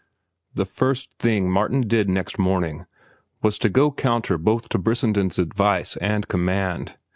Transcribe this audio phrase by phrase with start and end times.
[0.55, 2.87] The first thing Martin did next morning
[3.43, 6.95] was to go counter both to Brissenden's advice and command.